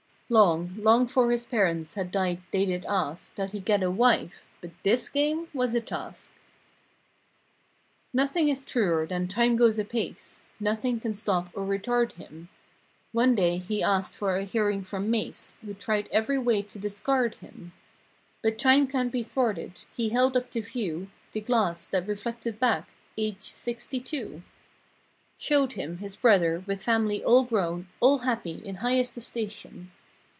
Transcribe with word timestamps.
Long, 0.33 0.75
long 0.77 1.07
'fore 1.07 1.31
his 1.31 1.45
parents 1.45 1.95
had 1.95 2.09
died 2.09 2.37
they 2.51 2.63
did 2.65 2.85
ask 2.87 3.35
That 3.35 3.51
he 3.51 3.59
get 3.59 3.83
a 3.83 3.91
wife—but 3.91 4.71
this 4.81 5.09
game 5.09 5.49
was 5.53 5.73
a 5.75 5.81
task. 5.81 6.31
Olfr 6.31 8.11
231 8.13 8.25
Nothing 8.27 8.47
is 8.47 8.61
truer 8.63 9.05
than 9.05 9.27
"Time 9.27 9.57
goes 9.57 9.77
apace!'* 9.77 10.41
Nothing 10.57 11.01
can 11.01 11.15
stop 11.15 11.49
or 11.53 11.65
retard 11.65 12.13
him 12.13 12.47
One 13.11 13.35
day 13.35 13.57
he 13.57 13.83
asked 13.83 14.15
for 14.15 14.37
a 14.37 14.45
hearing 14.45 14.85
from 14.85 15.11
Mase 15.11 15.57
Who 15.65 15.73
tried 15.73 16.07
every 16.13 16.39
way 16.39 16.61
to 16.61 16.79
discard 16.79 17.35
him 17.35 17.73
But 18.41 18.57
Time 18.57 18.87
can't 18.87 19.11
be 19.11 19.23
thwarted; 19.23 19.83
he 19.93 20.11
held 20.11 20.37
up 20.37 20.49
to 20.51 20.61
view 20.61 21.09
The 21.33 21.41
glass 21.41 21.89
that 21.89 22.07
reflected 22.07 22.57
back—"Age 22.57 23.41
sixty 23.41 23.99
two!" 23.99 24.43
Showed 25.37 25.73
him, 25.73 25.97
his 25.97 26.15
brother, 26.15 26.63
with 26.65 26.81
family 26.83 27.21
all 27.21 27.43
grown, 27.43 27.89
All 27.99 28.19
happy—in 28.19 28.75
highest 28.75 29.17
of 29.17 29.25
station. 29.25 29.91